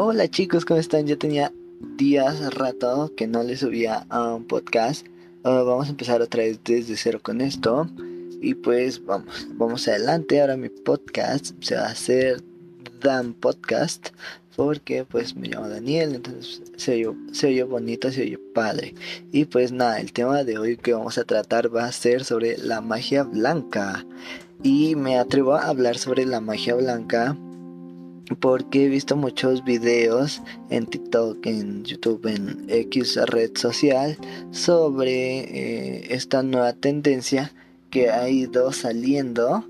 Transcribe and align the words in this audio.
Hola 0.00 0.28
chicos, 0.28 0.64
¿cómo 0.64 0.78
están? 0.78 1.08
Ya 1.08 1.16
tenía 1.16 1.52
días, 1.96 2.54
rato 2.54 3.12
que 3.16 3.26
no 3.26 3.42
les 3.42 3.58
subía 3.58 4.06
a 4.10 4.32
un 4.32 4.44
podcast. 4.44 5.04
Ah, 5.42 5.64
vamos 5.66 5.88
a 5.88 5.90
empezar 5.90 6.22
otra 6.22 6.44
vez 6.44 6.60
desde 6.62 6.96
cero 6.96 7.18
con 7.20 7.40
esto. 7.40 7.88
Y 8.40 8.54
pues 8.54 9.04
vamos, 9.04 9.48
vamos 9.54 9.88
adelante. 9.88 10.40
Ahora 10.40 10.56
mi 10.56 10.68
podcast 10.68 11.50
se 11.58 11.74
va 11.74 11.86
a 11.86 11.90
hacer 11.90 12.44
Dan 13.00 13.34
Podcast. 13.34 14.10
Porque 14.54 15.04
pues 15.04 15.34
me 15.34 15.48
llamo 15.48 15.68
Daniel, 15.68 16.14
entonces 16.14 16.62
se 16.76 16.92
oyó, 16.92 17.16
se 17.32 17.60
bonito, 17.64 18.12
se 18.12 18.22
oyó 18.22 18.38
padre. 18.54 18.94
Y 19.32 19.46
pues 19.46 19.72
nada, 19.72 19.98
el 19.98 20.12
tema 20.12 20.44
de 20.44 20.58
hoy 20.58 20.76
que 20.76 20.92
vamos 20.92 21.18
a 21.18 21.24
tratar 21.24 21.74
va 21.74 21.86
a 21.86 21.92
ser 21.92 22.22
sobre 22.24 22.56
la 22.56 22.80
magia 22.80 23.24
blanca. 23.24 24.06
Y 24.62 24.94
me 24.94 25.18
atrevo 25.18 25.56
a 25.56 25.66
hablar 25.66 25.98
sobre 25.98 26.24
la 26.24 26.40
magia 26.40 26.76
blanca 26.76 27.36
porque 28.36 28.84
he 28.84 28.88
visto 28.88 29.16
muchos 29.16 29.64
videos 29.64 30.42
en 30.70 30.86
TikTok, 30.86 31.46
en 31.46 31.84
YouTube, 31.84 32.26
en 32.26 32.66
X 32.68 33.16
red 33.26 33.56
social 33.56 34.16
sobre 34.50 35.40
eh, 35.40 36.06
esta 36.10 36.42
nueva 36.42 36.72
tendencia 36.72 37.52
que 37.90 38.10
ha 38.10 38.28
ido 38.28 38.72
saliendo 38.72 39.64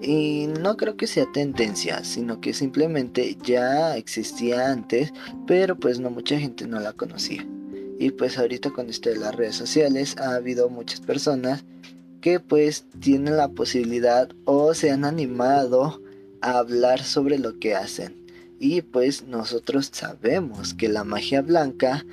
y 0.00 0.46
no 0.60 0.76
creo 0.76 0.96
que 0.96 1.08
sea 1.08 1.26
tendencia, 1.32 2.04
sino 2.04 2.40
que 2.40 2.52
simplemente 2.52 3.36
ya 3.42 3.96
existía 3.96 4.70
antes, 4.70 5.12
pero 5.46 5.76
pues 5.76 5.98
no 5.98 6.10
mucha 6.10 6.38
gente 6.38 6.66
no 6.66 6.78
la 6.78 6.92
conocía. 6.92 7.44
Y 7.98 8.12
pues 8.12 8.38
ahorita 8.38 8.70
con 8.70 8.90
esto 8.90 9.10
de 9.10 9.16
las 9.16 9.34
redes 9.34 9.56
sociales 9.56 10.16
ha 10.18 10.36
habido 10.36 10.68
muchas 10.68 11.00
personas 11.00 11.64
que 12.20 12.38
pues 12.38 12.84
tienen 13.00 13.36
la 13.36 13.48
posibilidad 13.48 14.28
o 14.44 14.72
se 14.74 14.90
han 14.90 15.04
animado 15.04 16.00
hablar 16.40 17.02
sobre 17.02 17.38
lo 17.38 17.58
que 17.58 17.74
hacen. 17.74 18.26
Y 18.60 18.82
pues 18.82 19.24
nosotros 19.24 19.90
sabemos 19.92 20.74
que 20.74 20.88
la 20.88 21.04
magia 21.04 21.42
blanca 21.42 22.04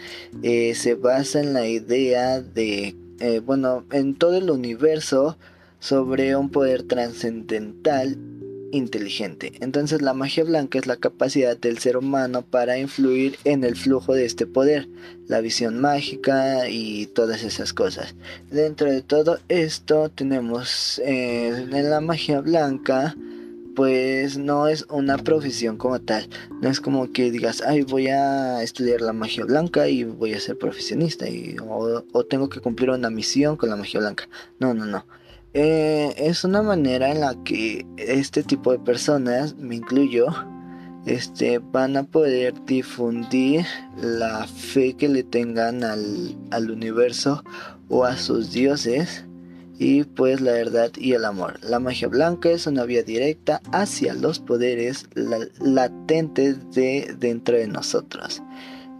eh, 0.43 0.75
se 0.75 0.93
basa 0.93 1.39
en 1.39 1.53
la 1.53 1.67
idea 1.67 2.39
de, 2.39 2.95
eh, 3.19 3.39
bueno, 3.39 3.83
en 3.91 4.15
todo 4.15 4.37
el 4.37 4.51
universo 4.51 5.37
sobre 5.79 6.35
un 6.35 6.49
poder 6.49 6.83
trascendental 6.83 8.17
inteligente. 8.71 9.53
Entonces 9.61 10.01
la 10.01 10.13
magia 10.13 10.43
blanca 10.43 10.77
es 10.77 10.85
la 10.85 10.97
capacidad 10.97 11.57
del 11.57 11.79
ser 11.79 11.97
humano 11.97 12.43
para 12.43 12.77
influir 12.77 13.37
en 13.43 13.63
el 13.63 13.75
flujo 13.75 14.13
de 14.13 14.25
este 14.25 14.45
poder, 14.45 14.87
la 15.27 15.41
visión 15.41 15.79
mágica 15.79 16.69
y 16.69 17.07
todas 17.07 17.43
esas 17.43 17.73
cosas. 17.73 18.15
Dentro 18.51 18.91
de 18.91 19.01
todo 19.01 19.39
esto 19.47 20.09
tenemos 20.09 21.01
eh, 21.05 21.67
en 21.71 21.89
la 21.89 22.01
magia 22.01 22.41
blanca 22.41 23.15
pues 23.75 24.37
no 24.37 24.67
es 24.67 24.85
una 24.89 25.17
profesión 25.17 25.77
como 25.77 25.99
tal. 25.99 26.27
No 26.61 26.69
es 26.69 26.79
como 26.79 27.11
que 27.11 27.31
digas, 27.31 27.61
ay, 27.61 27.83
voy 27.83 28.07
a 28.07 28.63
estudiar 28.63 29.01
la 29.01 29.13
magia 29.13 29.45
blanca 29.45 29.87
y 29.87 30.03
voy 30.03 30.33
a 30.33 30.39
ser 30.39 30.57
profesionista 30.57 31.29
y, 31.29 31.55
o, 31.67 32.01
tengo 32.25 32.49
que 32.49 32.61
cumplir 32.61 32.89
una 32.89 33.09
misión 33.09 33.57
con 33.57 33.69
la 33.69 33.75
magia 33.75 33.99
blanca. 33.99 34.27
No, 34.59 34.73
no, 34.73 34.85
no. 34.85 35.05
Eh, 35.53 36.13
es 36.17 36.43
una 36.43 36.61
manera 36.61 37.11
en 37.11 37.21
la 37.21 37.35
que 37.43 37.85
este 37.97 38.43
tipo 38.43 38.71
de 38.71 38.79
personas, 38.79 39.55
me 39.55 39.75
incluyo, 39.75 40.27
este, 41.05 41.59
van 41.59 41.97
a 41.97 42.03
poder 42.03 42.53
difundir 42.65 43.65
la 44.01 44.47
fe 44.47 44.95
que 44.95 45.07
le 45.07 45.23
tengan 45.23 45.83
al, 45.83 46.35
al 46.51 46.71
universo 46.71 47.43
o 47.89 48.05
a 48.05 48.17
sus 48.17 48.51
dioses 48.51 49.25
y 49.77 50.03
pues 50.03 50.41
la 50.41 50.53
verdad 50.53 50.91
y 50.97 51.13
el 51.13 51.25
amor. 51.25 51.59
La 51.63 51.79
magia 51.79 52.07
blanca 52.07 52.49
es 52.49 52.67
una 52.67 52.85
vía 52.85 53.03
directa 53.03 53.61
hacia 53.71 54.13
los 54.13 54.39
poderes 54.39 55.07
latentes 55.59 56.71
de 56.71 57.15
dentro 57.19 57.57
de 57.57 57.67
nosotros. 57.67 58.41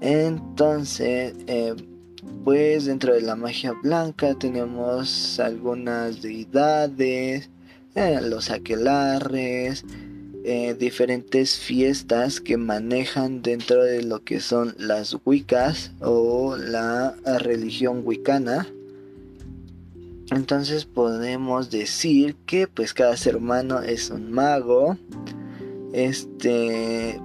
Entonces, 0.02 1.34
eh, 1.47 1.75
pues 2.44 2.85
dentro 2.85 3.14
de 3.14 3.22
la 3.22 3.35
magia 3.35 3.74
blanca 3.81 4.35
tenemos 4.35 5.40
algunas 5.40 6.22
deidades, 6.22 7.50
eh, 7.96 8.19
los 8.22 8.52
aquelarres, 8.52 9.85
eh, 10.44 10.75
diferentes 10.78 11.58
fiestas 11.58 12.40
que 12.40 12.58
manejan 12.58 13.41
dentro 13.41 13.84
de 13.84 14.03
lo 14.03 14.24
que 14.24 14.41
son 14.41 14.75
las 14.78 15.18
wiccas 15.25 15.91
o 16.02 16.56
la 16.58 17.16
religión 17.40 18.02
wicana 18.03 18.68
entonces 20.31 20.86
podemos 20.86 21.69
decir 21.69 22.36
que 22.46 22.68
pues 22.68 22.94
cada 22.94 23.16
ser 23.18 23.36
humano 23.36 23.81
es 23.81 24.09
un 24.09 24.31
mago. 24.31 24.97
Este 25.94 27.19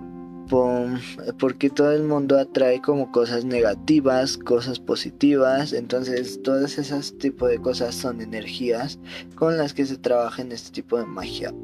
porque 1.39 1.71
todo 1.71 1.93
el 1.93 2.03
mundo 2.03 2.39
atrae 2.39 2.81
como 2.81 3.13
cosas 3.13 3.45
negativas, 3.45 4.37
cosas 4.37 4.81
positivas, 4.81 5.73
entonces 5.73 6.43
todas 6.43 6.77
esas 6.79 7.17
tipos 7.19 7.51
de 7.51 7.59
cosas 7.59 7.95
son 7.95 8.21
energías 8.21 8.99
con 9.37 9.57
las 9.57 9.75
que 9.75 9.87
se 9.87 9.97
trabaja 9.97 10.43
en 10.43 10.51
este 10.51 10.73
tipo 10.73 10.99
de 10.99 11.07
magia. 11.07 11.55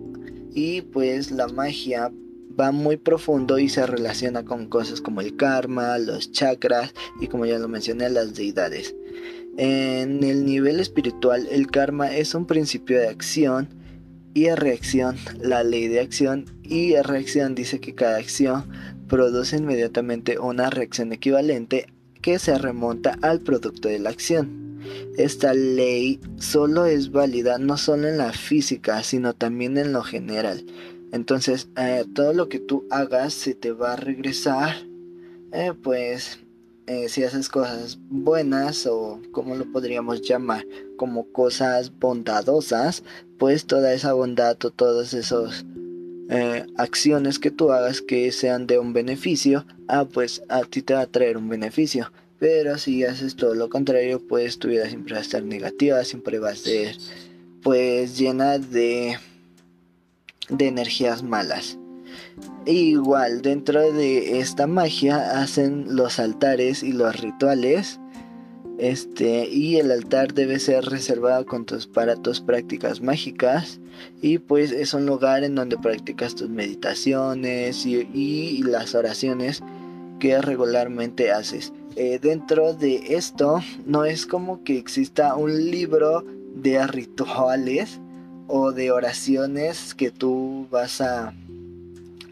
Y 0.52 0.82
pues 0.82 1.32
la 1.32 1.48
magia 1.48 2.12
va 2.58 2.70
muy 2.72 2.96
profundo 2.96 3.58
y 3.58 3.68
se 3.68 3.86
relaciona 3.86 4.44
con 4.44 4.68
cosas 4.68 5.00
como 5.00 5.20
el 5.20 5.36
karma, 5.36 5.98
los 5.98 6.30
chakras 6.30 6.94
y 7.20 7.26
como 7.26 7.44
ya 7.44 7.58
lo 7.58 7.68
mencioné, 7.68 8.08
las 8.08 8.34
deidades. 8.34 8.94
En 9.58 10.22
el 10.22 10.44
nivel 10.44 10.80
espiritual, 10.80 11.48
el 11.50 11.70
karma 11.70 12.14
es 12.14 12.34
un 12.34 12.46
principio 12.46 12.98
de 12.98 13.08
acción 13.08 13.68
y 14.34 14.50
reacción. 14.50 15.16
La 15.40 15.64
ley 15.64 15.88
de 15.88 16.00
acción 16.00 16.44
y 16.62 16.94
reacción 16.96 17.54
dice 17.54 17.80
que 17.80 17.94
cada 17.94 18.18
acción 18.18 18.64
produce 19.08 19.56
inmediatamente 19.56 20.38
una 20.38 20.68
reacción 20.68 21.12
equivalente 21.12 21.86
que 22.20 22.38
se 22.38 22.58
remonta 22.58 23.18
al 23.22 23.40
producto 23.40 23.88
de 23.88 23.98
la 23.98 24.10
acción. 24.10 24.80
Esta 25.16 25.54
ley 25.54 26.20
solo 26.36 26.84
es 26.84 27.10
válida 27.10 27.56
no 27.58 27.78
solo 27.78 28.08
en 28.08 28.18
la 28.18 28.32
física, 28.32 29.02
sino 29.02 29.32
también 29.32 29.78
en 29.78 29.92
lo 29.92 30.02
general. 30.02 30.66
Entonces, 31.12 31.68
eh, 31.78 32.04
todo 32.14 32.34
lo 32.34 32.50
que 32.50 32.58
tú 32.58 32.84
hagas 32.90 33.32
se 33.32 33.54
te 33.54 33.72
va 33.72 33.94
a 33.94 33.96
regresar, 33.96 34.76
eh, 35.52 35.72
pues 35.82 36.40
eh, 36.86 37.08
si 37.08 37.24
haces 37.24 37.48
cosas 37.48 37.98
buenas 38.08 38.86
o 38.86 39.20
como 39.32 39.56
lo 39.56 39.70
podríamos 39.72 40.22
llamar 40.22 40.64
como 40.96 41.30
cosas 41.32 41.92
bondadosas, 41.98 43.02
pues 43.38 43.66
toda 43.66 43.92
esa 43.92 44.12
bondad 44.12 44.56
o 44.64 44.70
todas 44.70 45.12
esas 45.12 45.64
eh, 46.28 46.64
acciones 46.76 47.38
que 47.38 47.50
tú 47.50 47.72
hagas 47.72 48.00
que 48.00 48.30
sean 48.32 48.66
de 48.66 48.78
un 48.78 48.92
beneficio, 48.92 49.66
ah, 49.88 50.04
pues 50.04 50.42
a 50.48 50.62
ti 50.62 50.82
te 50.82 50.94
va 50.94 51.02
a 51.02 51.06
traer 51.06 51.36
un 51.36 51.48
beneficio. 51.48 52.12
Pero 52.38 52.78
si 52.78 53.04
haces 53.04 53.34
todo 53.34 53.54
lo 53.54 53.70
contrario, 53.70 54.20
pues 54.26 54.58
tu 54.58 54.68
vida 54.68 54.88
siempre 54.88 55.14
va 55.14 55.20
a 55.20 55.22
estar 55.22 55.42
negativa, 55.42 56.04
siempre 56.04 56.38
va 56.38 56.50
a 56.50 56.56
ser 56.56 56.96
pues 57.62 58.18
llena 58.18 58.58
de, 58.58 59.18
de 60.48 60.66
energías 60.68 61.22
malas. 61.22 61.78
Igual 62.66 63.42
dentro 63.42 63.92
de 63.92 64.40
esta 64.40 64.66
magia 64.66 65.40
hacen 65.40 65.94
los 65.94 66.18
altares 66.18 66.82
y 66.82 66.92
los 66.92 67.20
rituales. 67.20 68.00
Este, 68.78 69.48
y 69.48 69.76
el 69.76 69.90
altar 69.90 70.34
debe 70.34 70.58
ser 70.58 70.84
reservado 70.84 71.46
con 71.46 71.64
tus, 71.64 71.86
para 71.86 72.16
tus 72.16 72.40
prácticas 72.40 73.00
mágicas. 73.00 73.80
Y 74.20 74.38
pues 74.38 74.72
es 74.72 74.92
un 74.94 75.06
lugar 75.06 75.44
en 75.44 75.54
donde 75.54 75.78
practicas 75.78 76.34
tus 76.34 76.50
meditaciones 76.50 77.86
y, 77.86 78.62
las 78.64 78.94
oraciones 78.94 79.62
que 80.18 80.40
regularmente 80.40 81.30
haces. 81.30 81.72
Eh, 81.94 82.18
dentro 82.20 82.74
de 82.74 83.16
esto 83.16 83.60
no 83.86 84.04
es 84.04 84.26
como 84.26 84.64
que 84.64 84.76
exista 84.76 85.34
un 85.36 85.70
libro 85.70 86.24
de 86.54 86.86
rituales 86.86 88.00
o 88.48 88.72
de 88.72 88.90
oraciones 88.90 89.94
que 89.94 90.10
tú 90.10 90.66
vas 90.70 91.00
a 91.00 91.32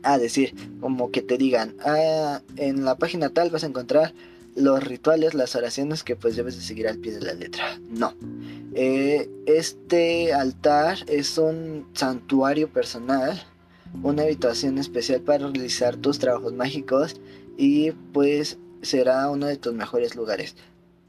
a 0.04 0.18
decir, 0.18 0.54
como 0.80 1.10
que 1.10 1.22
te 1.22 1.38
digan, 1.38 1.76
ah, 1.84 2.40
en 2.56 2.84
la 2.84 2.96
página 2.96 3.30
tal 3.30 3.50
vas 3.50 3.64
a 3.64 3.68
encontrar 3.68 4.14
los 4.54 4.82
rituales, 4.82 5.34
las 5.34 5.56
oraciones 5.56 6.04
que 6.04 6.16
pues 6.16 6.36
debes 6.36 6.56
de 6.56 6.62
seguir 6.62 6.86
al 6.86 6.98
pie 6.98 7.12
de 7.12 7.20
la 7.20 7.34
letra. 7.34 7.78
No. 7.90 8.14
Eh, 8.74 9.28
este 9.46 10.32
altar 10.32 10.98
es 11.08 11.38
un 11.38 11.86
santuario 11.94 12.68
personal, 12.68 13.42
una 14.02 14.22
habitación 14.22 14.78
especial 14.78 15.20
para 15.20 15.48
realizar 15.48 15.96
tus 15.96 16.18
trabajos 16.18 16.52
mágicos 16.52 17.16
y 17.56 17.92
pues 18.12 18.58
será 18.82 19.28
uno 19.30 19.46
de 19.46 19.56
tus 19.56 19.74
mejores 19.74 20.14
lugares. 20.14 20.54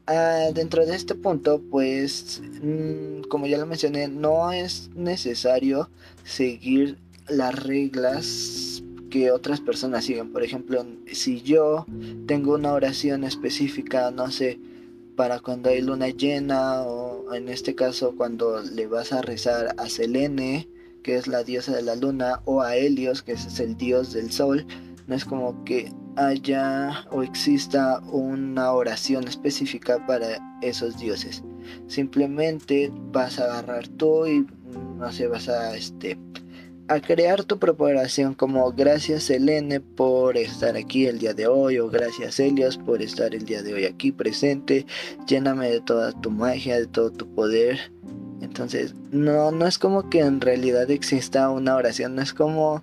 Ah, 0.08 0.50
dentro 0.54 0.86
de 0.86 0.94
este 0.94 1.16
punto, 1.16 1.60
pues, 1.68 2.40
mm, 2.62 3.22
como 3.28 3.48
ya 3.48 3.58
lo 3.58 3.66
mencioné, 3.66 4.06
no 4.06 4.52
es 4.52 4.88
necesario 4.94 5.90
seguir 6.24 6.98
las 7.28 7.60
reglas 7.60 8.75
otras 9.30 9.60
personas 9.60 10.04
siguen. 10.04 10.32
Por 10.32 10.42
ejemplo, 10.42 10.84
si 11.10 11.42
yo 11.42 11.86
tengo 12.26 12.54
una 12.54 12.72
oración 12.72 13.24
específica, 13.24 14.10
no 14.10 14.30
sé, 14.30 14.58
para 15.16 15.40
cuando 15.40 15.70
hay 15.70 15.80
luna 15.80 16.08
llena 16.08 16.82
o 16.82 17.34
en 17.34 17.48
este 17.48 17.74
caso 17.74 18.14
cuando 18.16 18.62
le 18.62 18.86
vas 18.86 19.12
a 19.12 19.22
rezar 19.22 19.74
a 19.78 19.88
Selene, 19.88 20.68
que 21.02 21.16
es 21.16 21.26
la 21.26 21.42
diosa 21.42 21.74
de 21.74 21.82
la 21.82 21.96
luna, 21.96 22.42
o 22.44 22.62
a 22.62 22.76
Helios, 22.76 23.22
que 23.22 23.32
es 23.32 23.60
el 23.60 23.76
dios 23.76 24.12
del 24.12 24.30
sol, 24.30 24.66
no 25.06 25.14
es 25.14 25.24
como 25.24 25.64
que 25.64 25.92
haya 26.16 27.06
o 27.10 27.22
exista 27.22 28.00
una 28.10 28.72
oración 28.72 29.28
específica 29.28 30.04
para 30.06 30.58
esos 30.62 30.98
dioses. 30.98 31.42
Simplemente 31.86 32.90
vas 33.12 33.38
a 33.38 33.44
agarrar 33.44 33.88
tú 33.88 34.26
y 34.26 34.46
no 34.98 35.12
sé, 35.12 35.26
vas 35.26 35.48
a 35.48 35.76
este 35.76 36.18
a 36.88 37.00
crear 37.00 37.44
tu 37.44 37.58
propia 37.58 37.86
oración 37.86 38.34
como 38.34 38.70
gracias 38.72 39.30
Elene 39.30 39.80
por 39.80 40.36
estar 40.36 40.76
aquí 40.76 41.06
el 41.06 41.18
día 41.18 41.34
de 41.34 41.46
hoy 41.46 41.78
o 41.78 41.88
gracias 41.88 42.38
Helios 42.38 42.78
por 42.78 43.02
estar 43.02 43.34
el 43.34 43.44
día 43.44 43.62
de 43.62 43.74
hoy 43.74 43.84
aquí 43.84 44.12
presente, 44.12 44.86
lléname 45.26 45.68
de 45.68 45.80
toda 45.80 46.12
tu 46.20 46.30
magia, 46.30 46.78
de 46.78 46.86
todo 46.86 47.10
tu 47.10 47.26
poder. 47.34 47.92
Entonces, 48.40 48.94
no, 49.10 49.50
no 49.50 49.66
es 49.66 49.78
como 49.78 50.08
que 50.08 50.20
en 50.20 50.40
realidad 50.40 50.90
exista 50.90 51.50
una 51.50 51.74
oración, 51.74 52.14
no 52.14 52.22
es 52.22 52.32
como 52.32 52.82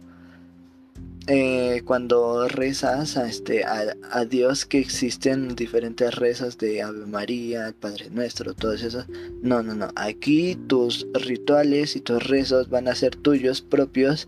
eh, 1.27 1.81
cuando 1.85 2.49
rezas 2.49 3.15
a, 3.15 3.27
este, 3.27 3.63
a, 3.63 4.25
Dios 4.25 4.65
que 4.65 4.79
existen 4.79 5.55
diferentes 5.55 6.13
rezos 6.15 6.57
de 6.57 6.81
Ave 6.81 7.05
María, 7.05 7.73
Padre 7.79 8.09
Nuestro, 8.09 8.53
todo 8.53 8.73
eso. 8.73 9.05
No, 9.41 9.63
no, 9.63 9.73
no. 9.73 9.87
Aquí 9.95 10.57
tus 10.67 11.07
rituales 11.13 11.95
y 11.95 12.01
tus 12.01 12.27
rezos 12.27 12.69
van 12.69 12.89
a 12.89 12.95
ser 12.95 13.15
tuyos 13.15 13.61
propios 13.61 14.27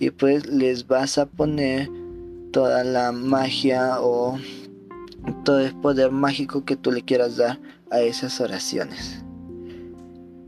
y 0.00 0.10
pues 0.10 0.46
les 0.46 0.88
vas 0.88 1.16
a 1.18 1.26
poner 1.26 1.88
toda 2.50 2.82
la 2.82 3.12
magia 3.12 4.00
o 4.00 4.36
todo 5.44 5.60
el 5.60 5.74
poder 5.76 6.10
mágico 6.10 6.64
que 6.64 6.76
tú 6.76 6.90
le 6.90 7.02
quieras 7.02 7.36
dar 7.36 7.60
a 7.90 8.00
esas 8.00 8.40
oraciones. 8.40 9.22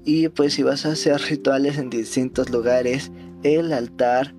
Y 0.05 0.29
pues 0.29 0.55
si 0.55 0.65
vas 0.65 0.85
a 0.87 0.93
hacer 0.93 1.21
rituales 1.21 1.79
en 1.79 1.89
distintos 1.89 2.51
lugares, 2.51 3.13
el 3.45 3.73
altar 3.73 4.35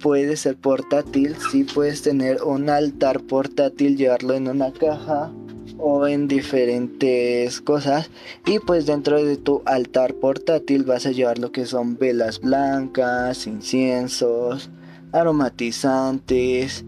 puede 0.00 0.36
ser 0.36 0.56
portátil, 0.56 1.36
si 1.50 1.64
puedes 1.64 2.02
tener 2.02 2.42
un 2.42 2.68
altar 2.68 3.20
portátil, 3.22 3.96
llevarlo 3.96 4.34
en 4.34 4.48
una 4.48 4.72
caja 4.72 5.32
o 5.78 6.06
en 6.06 6.28
diferentes 6.28 7.60
cosas 7.60 8.10
y 8.46 8.58
pues 8.58 8.86
dentro 8.86 9.22
de 9.22 9.36
tu 9.36 9.62
altar 9.64 10.14
portátil 10.14 10.84
vas 10.84 11.06
a 11.06 11.10
llevar 11.10 11.38
lo 11.38 11.52
que 11.52 11.66
son 11.66 11.98
velas 11.98 12.40
blancas, 12.40 13.46
inciensos, 13.46 14.70
aromatizantes. 15.12 16.84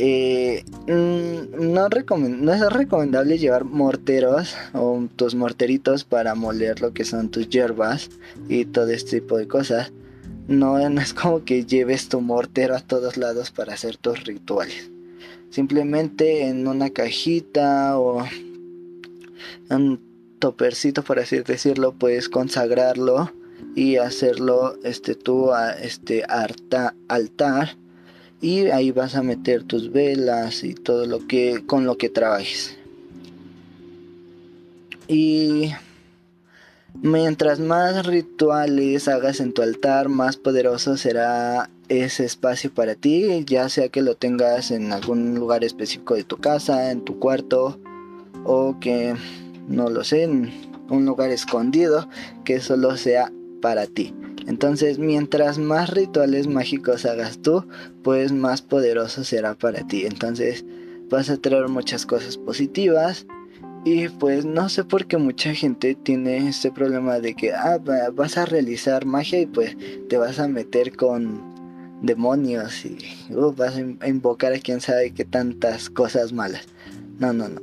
Eh, 0.00 0.64
mm, 0.86 1.72
no, 1.72 1.88
no 1.88 2.52
es 2.52 2.72
recomendable 2.72 3.38
llevar 3.38 3.64
morteros 3.64 4.54
o 4.74 5.08
tus 5.16 5.34
morteritos 5.34 6.04
para 6.04 6.34
moler 6.34 6.80
lo 6.80 6.92
que 6.92 7.04
son 7.04 7.30
tus 7.30 7.48
hierbas 7.48 8.10
y 8.48 8.66
todo 8.66 8.88
este 8.90 9.20
tipo 9.20 9.38
de 9.38 9.48
cosas 9.48 9.92
no, 10.48 10.78
es 10.78 11.14
como 11.14 11.44
que 11.44 11.64
lleves 11.64 12.08
tu 12.08 12.20
mortero 12.20 12.74
a 12.74 12.80
todos 12.80 13.16
lados 13.16 13.50
para 13.50 13.74
hacer 13.74 13.98
tus 13.98 14.24
rituales. 14.24 14.90
Simplemente 15.50 16.48
en 16.48 16.66
una 16.66 16.90
cajita 16.90 17.98
o 17.98 18.26
un 19.70 20.00
topercito, 20.38 21.02
por 21.02 21.18
así 21.18 21.40
decirlo, 21.40 21.92
puedes 21.92 22.28
consagrarlo 22.28 23.30
y 23.74 23.96
hacerlo 23.96 24.78
este 24.84 25.14
tú 25.14 25.52
a 25.52 25.72
este 25.72 26.24
altar 26.24 27.76
y 28.40 28.66
ahí 28.68 28.90
vas 28.90 29.16
a 29.16 29.22
meter 29.22 29.64
tus 29.64 29.90
velas 29.92 30.64
y 30.64 30.74
todo 30.74 31.06
lo 31.06 31.26
que 31.26 31.64
con 31.66 31.84
lo 31.84 31.98
que 31.98 32.08
trabajes. 32.08 32.76
Y 35.08 35.72
Mientras 36.94 37.60
más 37.60 38.06
rituales 38.06 39.06
hagas 39.08 39.40
en 39.40 39.52
tu 39.52 39.62
altar, 39.62 40.08
más 40.08 40.36
poderoso 40.36 40.96
será 40.96 41.70
ese 41.88 42.24
espacio 42.24 42.72
para 42.72 42.94
ti, 42.94 43.44
ya 43.46 43.68
sea 43.68 43.88
que 43.88 44.02
lo 44.02 44.16
tengas 44.16 44.70
en 44.70 44.92
algún 44.92 45.34
lugar 45.34 45.64
específico 45.64 46.14
de 46.14 46.24
tu 46.24 46.38
casa, 46.38 46.90
en 46.90 47.04
tu 47.04 47.18
cuarto, 47.18 47.78
o 48.44 48.78
que, 48.80 49.14
no 49.68 49.90
lo 49.90 50.02
sé, 50.02 50.24
en 50.24 50.50
un 50.90 51.04
lugar 51.04 51.30
escondido, 51.30 52.08
que 52.44 52.60
solo 52.60 52.96
sea 52.96 53.32
para 53.62 53.86
ti. 53.86 54.14
Entonces, 54.46 54.98
mientras 54.98 55.58
más 55.58 55.90
rituales 55.90 56.46
mágicos 56.46 57.04
hagas 57.04 57.38
tú, 57.38 57.64
pues 58.02 58.32
más 58.32 58.62
poderoso 58.62 59.22
será 59.22 59.54
para 59.54 59.86
ti. 59.86 60.06
Entonces, 60.06 60.64
vas 61.10 61.30
a 61.30 61.36
traer 61.36 61.68
muchas 61.68 62.06
cosas 62.06 62.38
positivas 62.38 63.26
y 63.90 64.08
pues 64.10 64.44
no 64.44 64.68
sé 64.68 64.84
por 64.84 65.06
qué 65.06 65.16
mucha 65.16 65.54
gente 65.54 65.94
tiene 65.94 66.48
este 66.48 66.70
problema 66.70 67.20
de 67.20 67.34
que 67.34 67.54
ah, 67.54 67.78
vas 68.12 68.36
a 68.36 68.44
realizar 68.44 69.06
magia 69.06 69.40
y 69.40 69.46
pues 69.46 69.76
te 70.10 70.18
vas 70.18 70.38
a 70.38 70.46
meter 70.46 70.94
con 70.94 71.40
demonios 72.02 72.84
y 72.84 72.98
vas 73.56 73.76
a 73.76 74.08
invocar 74.08 74.52
a 74.52 74.58
quien 74.58 74.82
sabe 74.82 75.12
que 75.12 75.24
tantas 75.24 75.88
cosas 75.88 76.34
malas. 76.34 76.66
No, 77.18 77.32
no, 77.32 77.48
no. 77.48 77.62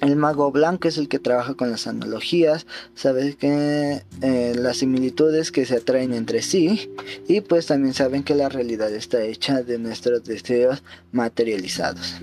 El 0.00 0.16
mago 0.16 0.50
blanco 0.50 0.88
es 0.88 0.96
el 0.96 1.08
que 1.08 1.18
trabaja 1.18 1.54
con 1.54 1.70
las 1.70 1.86
analogías, 1.86 2.66
sabes 2.94 3.36
que 3.36 4.02
eh, 4.22 4.54
las 4.56 4.78
similitudes 4.78 5.52
que 5.52 5.66
se 5.66 5.76
atraen 5.76 6.14
entre 6.14 6.40
sí 6.40 6.90
y 7.28 7.42
pues 7.42 7.66
también 7.66 7.92
saben 7.92 8.22
que 8.22 8.34
la 8.34 8.48
realidad 8.48 8.92
está 8.92 9.22
hecha 9.22 9.62
de 9.62 9.78
nuestros 9.78 10.24
deseos 10.24 10.82
materializados. 11.12 12.20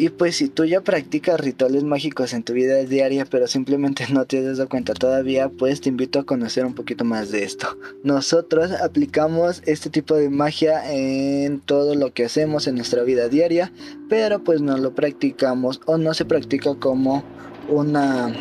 Y 0.00 0.10
pues 0.10 0.36
si 0.36 0.48
tú 0.48 0.64
ya 0.64 0.80
practicas 0.80 1.40
rituales 1.40 1.82
mágicos 1.82 2.32
en 2.32 2.44
tu 2.44 2.52
vida 2.52 2.76
diaria, 2.84 3.24
pero 3.24 3.48
simplemente 3.48 4.06
no 4.12 4.26
te 4.26 4.38
has 4.38 4.56
dado 4.56 4.68
cuenta 4.68 4.94
todavía, 4.94 5.48
pues 5.48 5.80
te 5.80 5.88
invito 5.88 6.20
a 6.20 6.24
conocer 6.24 6.64
un 6.64 6.74
poquito 6.74 7.04
más 7.04 7.32
de 7.32 7.42
esto. 7.42 7.76
Nosotros 8.04 8.70
aplicamos 8.70 9.60
este 9.66 9.90
tipo 9.90 10.14
de 10.14 10.30
magia 10.30 10.88
en 10.94 11.58
todo 11.58 11.96
lo 11.96 12.12
que 12.14 12.26
hacemos 12.26 12.68
en 12.68 12.76
nuestra 12.76 13.02
vida 13.02 13.28
diaria, 13.28 13.72
pero 14.08 14.44
pues 14.44 14.60
no 14.60 14.78
lo 14.78 14.94
practicamos 14.94 15.80
o 15.86 15.98
no 15.98 16.14
se 16.14 16.24
practica 16.24 16.76
como 16.76 17.24
una 17.68 18.32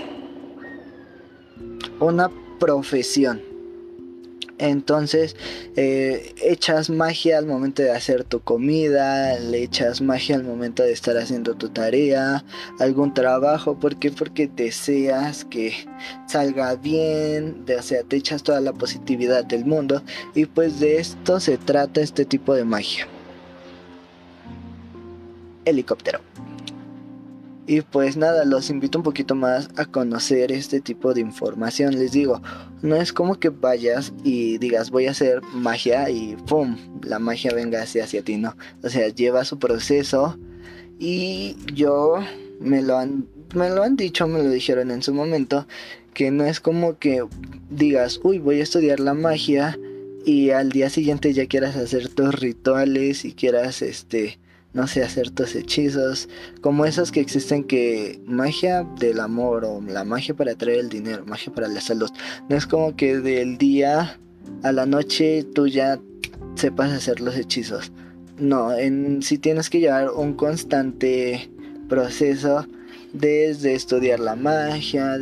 una 2.00 2.30
profesión. 2.60 3.47
Entonces 4.59 5.36
eh, 5.75 6.33
echas 6.42 6.89
magia 6.89 7.38
al 7.38 7.45
momento 7.45 7.83
de 7.83 7.92
hacer 7.92 8.24
tu 8.24 8.39
comida, 8.39 9.38
le 9.39 9.63
echas 9.63 10.01
magia 10.01 10.36
al 10.36 10.44
momento 10.44 10.83
de 10.83 10.92
estar 10.92 11.15
haciendo 11.18 11.56
tu 11.56 11.69
tarea, 11.69 12.44
algún 12.80 13.13
trabajo, 13.13 13.80
¿por 13.80 13.98
qué? 13.98 14.12
Porque 14.12 14.48
deseas 14.48 15.45
que 15.45 15.74
salga 16.27 16.75
bien, 16.75 17.65
o 17.77 17.81
sea, 17.83 18.04
te 18.04 18.15
echas 18.15 18.41
toda 18.41 18.60
la 18.60 18.74
positividad 18.74 19.46
del 19.46 19.65
mundo 19.65 20.01
y 20.34 20.46
pues 20.46 20.79
de 20.79 20.98
esto 20.98 21.39
se 21.39 21.58
trata 21.58 22.01
este 22.01 22.25
tipo 22.25 22.55
de 22.55 22.63
magia. 22.63 23.08
Helicóptero. 25.65 26.22
Y 27.69 27.81
pues 27.81 28.15
nada, 28.15 28.45
los 28.45 28.69
invito 28.69 28.97
un 28.97 29.03
poquito 29.03 29.36
más 29.36 29.69
a 29.75 29.86
conocer 29.86 30.53
este 30.53 30.79
tipo 30.79 31.13
de 31.13 31.19
información. 31.19 32.00
Les 32.00 32.13
digo, 32.13 32.41
no 32.81 32.95
es 32.95 33.12
como 33.12 33.36
que 33.36 33.50
vayas 33.50 34.13
y 34.24 34.57
digas 34.57 34.89
voy 34.89 35.07
a 35.07 35.12
hacer 35.12 35.41
magia 35.53 36.09
y 36.09 36.38
¡pum! 36.47 36.77
La 37.03 37.19
magia 37.19 37.51
venga 37.53 37.81
hacia, 37.81 38.05
ti, 38.24 38.38
¿no? 38.38 38.55
O 38.83 38.89
sea, 38.89 39.09
lleva 39.09 39.43
su 39.43 39.59
proceso 39.59 40.39
y 40.97 41.57
yo 41.74 42.15
me 42.62 42.81
lo 42.81 42.97
han, 42.97 43.27
me 43.53 43.69
lo 43.69 43.83
han 43.83 43.97
dicho, 43.97 44.27
me 44.27 44.41
lo 44.41 44.50
dijeron 44.50 44.89
en 44.89 45.03
su 45.03 45.13
momento, 45.13 45.67
que 46.13 46.31
no 46.31 46.45
es 46.45 46.62
como 46.62 46.97
que 46.97 47.25
digas, 47.69 48.21
uy, 48.24 48.39
voy 48.39 48.62
a 48.62 48.63
estudiar 48.63 49.01
la 49.01 49.13
magia 49.13 49.77
y 50.25 50.51
al 50.51 50.71
día 50.71 50.89
siguiente 50.89 51.33
ya 51.33 51.47
quieras 51.47 51.75
hacer 51.75 52.07
tus 52.07 52.33
rituales 52.33 53.25
y 53.25 53.33
quieras 53.33 53.81
este 53.81 54.39
no 54.77 54.86
sé, 54.86 55.01
hacer 55.01 55.31
tus 55.31 55.55
hechizos, 55.55 56.29
como 56.62 56.86
esos 56.86 57.12
que 57.12 57.19
existen 57.19 57.63
que 57.63 58.22
magia 58.27 58.84
del 59.00 59.19
amor 59.19 59.65
o 59.65 59.81
la 59.81 60.03
magia 60.03 60.36
para 60.36 60.53
traer 60.53 60.81
el 60.81 60.89
dinero, 60.89 61.25
magia 61.25 61.51
para 61.51 61.67
la 61.67 61.81
salud. 61.81 62.12
No 62.48 62.55
es 62.55 62.67
como 62.67 62.96
que 62.96 63.17
del 63.17 63.57
día 63.57 64.19
a 64.62 64.72
la 64.72 64.86
noche 64.86 65.43
tú 65.55 65.67
ya 65.67 66.00
sepas 66.53 66.91
hacer 66.91 67.22
los 67.22 67.36
hechizos. 67.36 67.91
No, 68.38 68.72
en 68.72 69.24
si 69.24 69.39
tienes 69.39 69.72
que 69.72 69.79
llevar 69.79 70.12
un 70.12 70.36
constante 70.36 71.50
proceso 71.89 72.67
desde 73.13 73.74
estudiar 73.74 74.19
la 74.19 74.36
magia 74.36 75.17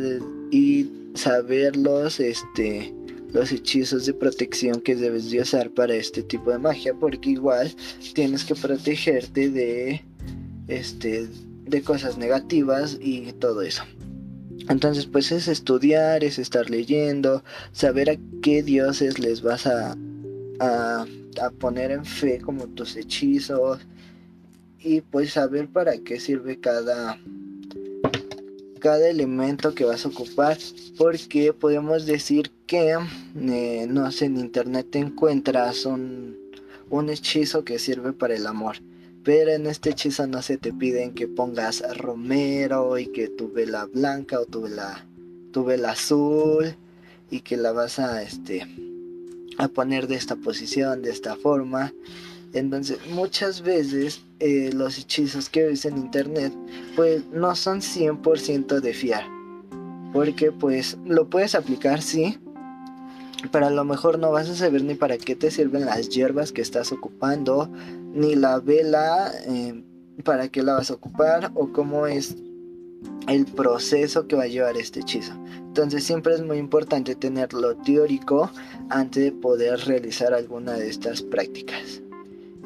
y 0.50 0.90
saberlos, 1.14 2.20
este, 2.20 2.92
los 3.36 3.52
hechizos 3.52 4.06
de 4.06 4.14
protección 4.14 4.80
que 4.80 4.96
debes 4.96 5.30
de 5.30 5.42
usar 5.42 5.70
para 5.70 5.94
este 5.94 6.22
tipo 6.22 6.50
de 6.50 6.58
magia 6.58 6.94
porque 6.94 7.30
igual 7.30 7.70
tienes 8.14 8.44
que 8.44 8.54
protegerte 8.54 9.50
de 9.50 10.02
este 10.68 11.28
de 11.64 11.82
cosas 11.82 12.16
negativas 12.16 12.96
y 12.98 13.32
todo 13.34 13.60
eso. 13.60 13.82
Entonces 14.70 15.04
pues 15.04 15.30
es 15.32 15.48
estudiar 15.48 16.24
es 16.24 16.38
estar 16.38 16.70
leyendo 16.70 17.44
saber 17.72 18.08
a 18.08 18.16
qué 18.40 18.62
dioses 18.62 19.18
les 19.18 19.42
vas 19.42 19.66
a, 19.66 19.94
a, 20.58 21.04
a 21.42 21.50
poner 21.50 21.90
en 21.90 22.06
fe 22.06 22.40
como 22.40 22.66
tus 22.68 22.96
hechizos 22.96 23.80
y 24.80 25.02
pues 25.02 25.32
saber 25.32 25.68
para 25.68 25.98
qué 25.98 26.20
sirve 26.20 26.58
cada 26.58 27.18
cada 28.78 29.08
elemento 29.08 29.74
que 29.74 29.84
vas 29.84 30.04
a 30.04 30.08
ocupar 30.08 30.58
porque 30.96 31.52
podemos 31.52 32.06
decir 32.06 32.50
que 32.66 32.96
eh, 33.36 33.86
no 33.88 34.10
sé 34.12 34.26
en 34.26 34.38
internet 34.38 34.88
te 34.90 34.98
encuentras 34.98 35.86
un, 35.86 36.36
un 36.90 37.10
hechizo 37.10 37.64
que 37.64 37.78
sirve 37.78 38.12
para 38.12 38.36
el 38.36 38.46
amor. 38.46 38.76
Pero 39.24 39.50
en 39.50 39.66
este 39.66 39.90
hechizo 39.90 40.26
no 40.26 40.40
se 40.40 40.56
te 40.56 40.72
piden 40.72 41.12
que 41.12 41.26
pongas 41.26 41.82
romero 41.98 42.98
y 42.98 43.08
que 43.08 43.28
tu 43.28 43.50
vela 43.50 43.86
blanca 43.86 44.38
o 44.38 44.46
tu 44.46 44.62
vela, 44.62 45.04
tu 45.52 45.64
vela 45.64 45.90
azul 45.90 46.76
y 47.30 47.40
que 47.40 47.56
la 47.56 47.72
vas 47.72 47.98
a 47.98 48.22
este 48.22 48.66
a 49.58 49.68
poner 49.68 50.06
de 50.06 50.16
esta 50.16 50.36
posición, 50.36 51.02
de 51.02 51.10
esta 51.10 51.34
forma. 51.34 51.92
Entonces, 52.52 52.98
muchas 53.10 53.62
veces 53.62 54.20
eh, 54.40 54.70
los 54.72 54.98
hechizos 54.98 55.48
que 55.48 55.64
ves 55.64 55.84
en 55.84 55.96
internet, 55.96 56.52
pues 56.94 57.26
no 57.32 57.54
son 57.54 57.80
100% 57.80 58.80
de 58.80 58.92
fiar. 58.92 59.24
Porque 60.12 60.52
pues 60.52 60.98
lo 61.04 61.28
puedes 61.28 61.54
aplicar, 61.54 62.02
sí, 62.02 62.38
pero 63.50 63.66
a 63.66 63.70
lo 63.70 63.84
mejor 63.84 64.18
no 64.18 64.30
vas 64.30 64.48
a 64.48 64.54
saber 64.54 64.82
ni 64.84 64.94
para 64.94 65.18
qué 65.18 65.36
te 65.36 65.50
sirven 65.50 65.86
las 65.86 66.08
hierbas 66.08 66.52
que 66.52 66.62
estás 66.62 66.92
ocupando, 66.92 67.70
ni 68.12 68.34
la 68.34 68.60
vela, 68.60 69.30
eh, 69.46 69.82
para 70.24 70.48
qué 70.48 70.62
la 70.62 70.74
vas 70.74 70.90
a 70.90 70.94
ocupar, 70.94 71.50
o 71.54 71.72
cómo 71.72 72.06
es 72.06 72.36
el 73.28 73.44
proceso 73.44 74.26
que 74.26 74.36
va 74.36 74.44
a 74.44 74.48
llevar 74.48 74.76
este 74.76 75.00
hechizo. 75.00 75.32
Entonces 75.58 76.04
siempre 76.04 76.34
es 76.34 76.42
muy 76.42 76.58
importante 76.58 77.14
tener 77.14 77.52
lo 77.52 77.76
teórico 77.76 78.50
antes 78.88 79.24
de 79.24 79.32
poder 79.32 79.80
realizar 79.80 80.32
alguna 80.32 80.74
de 80.74 80.88
estas 80.88 81.22
prácticas. 81.22 82.02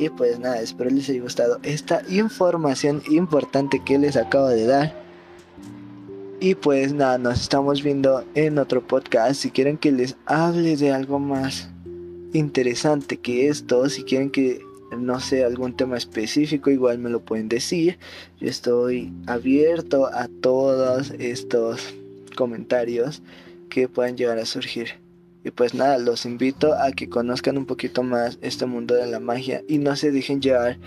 Y 0.01 0.09
pues 0.09 0.39
nada, 0.39 0.63
espero 0.63 0.89
les 0.89 1.11
haya 1.11 1.21
gustado 1.21 1.61
esta 1.63 2.03
información 2.09 3.03
importante 3.11 3.83
que 3.85 3.99
les 3.99 4.17
acabo 4.17 4.49
de 4.49 4.65
dar. 4.65 4.95
Y 6.41 6.55
pues 6.55 6.95
nada, 6.95 7.19
nos 7.19 7.43
estamos 7.43 7.83
viendo 7.83 8.25
en 8.35 8.59
otro 8.59 8.81
podcast. 8.81 9.43
Si 9.43 9.51
quieren 9.51 9.77
que 9.77 9.93
les 9.93 10.17
hable 10.25 10.79
de 10.79 10.91
algo 10.91 11.19
más 11.19 11.69
interesante 12.33 13.19
que 13.19 13.49
esto, 13.49 13.91
si 13.91 14.03
quieren 14.05 14.31
que 14.31 14.63
no 14.99 15.21
sé, 15.21 15.45
algún 15.45 15.77
tema 15.77 15.99
específico, 15.99 16.71
igual 16.71 16.97
me 16.97 17.11
lo 17.11 17.21
pueden 17.21 17.51
decir. 17.51 17.99
Yo 18.41 18.49
estoy 18.49 19.13
abierto 19.27 20.07
a 20.07 20.29
todos 20.41 21.11
estos 21.19 21.95
comentarios 22.37 23.21
que 23.69 23.87
puedan 23.87 24.17
llegar 24.17 24.39
a 24.39 24.47
surgir. 24.47 25.10
Y 25.45 25.51
pues 25.51 25.75
nada, 25.75 25.99
los 25.99 26.27
invito 26.27 26.75
a 26.75 26.93
que 26.93 27.09
conozcan 27.09 27.57
un 27.57 27.67
poquito 27.67 28.03
más 28.03 28.39
este 28.43 28.67
mundo 28.67 28.95
de 28.95 29.07
la 29.07 29.21
magia 29.21 29.63
y 29.69 29.79
no 29.79 29.97
se 29.97 30.13
dejen 30.13 30.41
llevar 30.41 30.79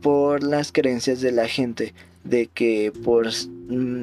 por 0.00 0.42
las 0.42 0.72
creencias 0.72 1.20
de 1.20 1.32
la 1.32 1.48
gente 1.48 1.94
de 2.24 2.46
que 2.46 2.92
por 3.02 3.28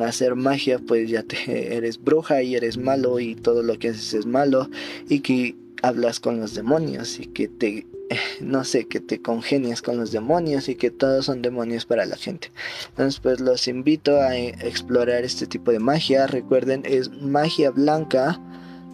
hacer 0.04 0.36
magia 0.36 0.80
pues 0.80 1.10
ya 1.10 1.24
te 1.24 1.76
eres 1.76 2.02
bruja 2.02 2.42
y 2.42 2.56
eres 2.56 2.78
malo 2.78 3.20
y 3.20 3.36
todo 3.36 3.64
lo 3.64 3.78
que 3.78 3.90
haces 3.90 4.14
es 4.14 4.26
malo 4.26 4.70
y 5.08 5.20
que 5.20 5.56
hablas 5.82 6.20
con 6.20 6.40
los 6.40 6.56
demonios 6.56 7.20
y 7.20 7.28
que 7.28 7.48
te 7.48 7.86
no 8.42 8.64
sé, 8.64 8.88
que 8.88 9.00
te 9.00 9.22
congenias 9.22 9.82
con 9.82 9.98
los 9.98 10.12
demonios 10.12 10.70
y 10.70 10.76
que 10.76 10.92
todos 10.92 11.26
son 11.26 11.42
demonios 11.42 11.86
para 11.86 12.06
la 12.06 12.16
gente. 12.16 12.52
Entonces, 12.90 13.20
pues 13.20 13.40
los 13.40 13.68
invito 13.68 14.20
a 14.20 14.38
explorar 14.38 15.24
este 15.24 15.48
tipo 15.48 15.72
de 15.72 15.80
magia. 15.80 16.28
Recuerden, 16.28 16.84
es 16.86 17.12
magia 17.12 17.72
blanca, 17.72 18.40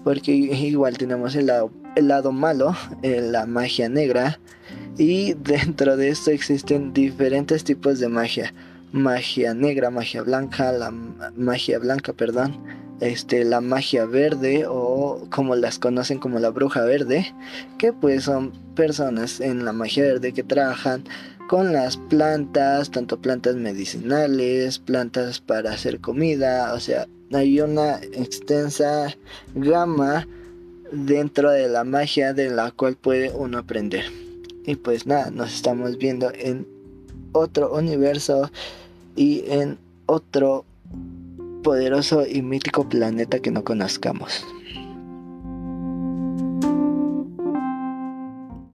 porque 0.05 0.31
igual 0.31 0.97
tenemos 0.97 1.35
el 1.35 1.47
lado, 1.47 1.71
el 1.97 2.07
lado 2.07 2.31
malo, 2.31 2.74
eh, 3.01 3.19
la 3.21 3.45
magia 3.45 3.89
negra, 3.89 4.39
y 4.97 5.33
dentro 5.33 5.97
de 5.97 6.09
esto 6.09 6.31
existen 6.31 6.93
diferentes 6.93 7.65
tipos 7.65 8.00
de 8.00 8.07
magia. 8.07 8.53
Magia 8.93 9.53
negra, 9.53 9.89
magia 9.89 10.21
blanca, 10.21 10.71
la 10.71 10.91
magia 10.91 11.79
blanca, 11.79 12.13
perdón 12.13 12.57
este, 13.00 13.43
la 13.43 13.62
magia 13.62 14.05
verde 14.05 14.65
como 15.29 15.55
las 15.55 15.79
conocen 15.79 16.19
como 16.19 16.39
la 16.39 16.50
bruja 16.50 16.84
verde, 16.84 17.34
que 17.77 17.93
pues 17.93 18.24
son 18.24 18.51
personas 18.75 19.39
en 19.39 19.65
la 19.65 19.74
magia 19.74 20.03
verde 20.03 20.34
que 20.34 20.43
trabajan 20.43 21.03
con 21.48 21.74
las 21.74 21.98
plantas, 21.98 22.91
tanto 22.91 23.22
plantas 23.22 23.55
medicinales, 23.55 24.79
plantas 24.79 25.39
para 25.39 25.72
hacer 25.72 26.00
comida, 26.00 26.74
o 26.74 26.79
sea, 26.79 27.07
hay 27.31 27.62
una 27.62 27.98
extensa 27.98 29.15
gama 29.53 30.27
dentro 30.91 31.51
de 31.51 31.67
la 31.67 31.84
magia 31.84 32.34
de 32.34 32.50
la 32.50 32.72
cual 32.72 32.95
puede 32.95 33.31
uno 33.31 33.60
aprender. 33.60 34.05
Y 34.65 34.75
pues 34.75 35.05
nada, 35.05 35.29
nos 35.31 35.53
estamos 35.53 35.98
viendo 35.98 36.31
en 36.34 36.67
otro 37.31 37.74
universo 37.74 38.50
y 39.15 39.43
en 39.48 39.77
otro 40.05 40.65
poderoso 41.63 42.25
y 42.25 42.41
mítico 42.41 42.88
planeta 42.88 43.39
que 43.39 43.51
no 43.51 43.63
conozcamos. 43.63 44.45